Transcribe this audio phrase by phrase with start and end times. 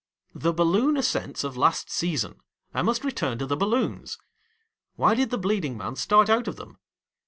[0.47, 2.39] —The balloon ascents of last season.
[2.73, 4.17] I must return to the balloons.
[4.95, 6.79] Why did the bleeding man start out of them..?